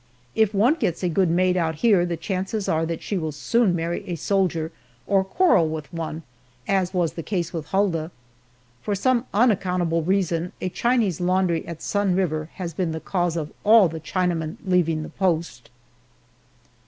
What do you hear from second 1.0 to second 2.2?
a good maid out here the